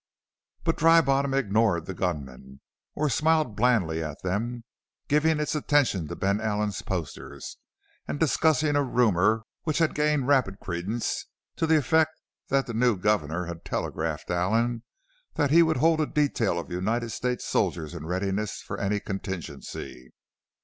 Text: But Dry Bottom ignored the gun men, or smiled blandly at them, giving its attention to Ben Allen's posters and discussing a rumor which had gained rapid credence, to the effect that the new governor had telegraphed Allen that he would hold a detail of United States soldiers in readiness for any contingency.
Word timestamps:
But 0.63 0.77
Dry 0.77 0.99
Bottom 1.01 1.31
ignored 1.35 1.85
the 1.85 1.93
gun 1.93 2.25
men, 2.25 2.59
or 2.95 3.07
smiled 3.07 3.55
blandly 3.55 4.01
at 4.03 4.23
them, 4.23 4.63
giving 5.07 5.39
its 5.39 5.53
attention 5.53 6.07
to 6.07 6.15
Ben 6.15 6.41
Allen's 6.41 6.81
posters 6.81 7.59
and 8.07 8.19
discussing 8.19 8.75
a 8.75 8.81
rumor 8.81 9.43
which 9.61 9.77
had 9.77 9.93
gained 9.93 10.27
rapid 10.27 10.59
credence, 10.59 11.27
to 11.57 11.67
the 11.67 11.77
effect 11.77 12.19
that 12.47 12.65
the 12.65 12.73
new 12.73 12.97
governor 12.97 13.45
had 13.45 13.63
telegraphed 13.63 14.31
Allen 14.31 14.81
that 15.35 15.51
he 15.51 15.61
would 15.61 15.77
hold 15.77 16.01
a 16.01 16.07
detail 16.07 16.57
of 16.59 16.71
United 16.71 17.11
States 17.11 17.45
soldiers 17.45 17.93
in 17.93 18.07
readiness 18.07 18.59
for 18.59 18.79
any 18.79 18.99
contingency. 18.99 20.09